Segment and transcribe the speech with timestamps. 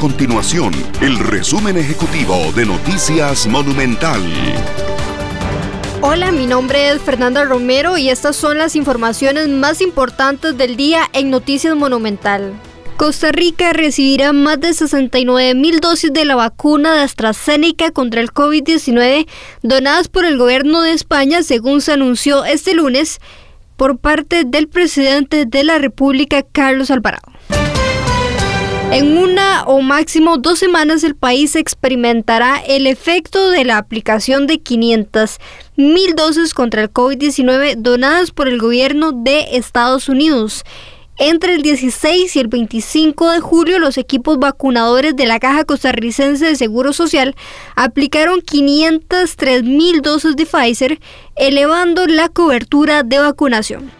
[0.00, 4.22] continuación el resumen ejecutivo de Noticias Monumental.
[6.00, 11.02] Hola, mi nombre es Fernanda Romero y estas son las informaciones más importantes del día
[11.12, 12.54] en Noticias Monumental.
[12.96, 18.30] Costa Rica recibirá más de 69 mil dosis de la vacuna de AstraZeneca contra el
[18.32, 19.28] COVID-19
[19.62, 23.20] donadas por el gobierno de España, según se anunció este lunes
[23.76, 27.39] por parte del presidente de la República, Carlos Alvarado.
[28.92, 34.58] En una o máximo dos semanas el país experimentará el efecto de la aplicación de
[34.58, 35.38] 500
[35.76, 40.64] mil dosis contra el COVID-19 donadas por el gobierno de Estados Unidos.
[41.18, 46.46] Entre el 16 y el 25 de julio, los equipos vacunadores de la Caja Costarricense
[46.46, 47.36] de Seguro Social
[47.76, 50.98] aplicaron 503 mil dosis de Pfizer,
[51.36, 53.99] elevando la cobertura de vacunación.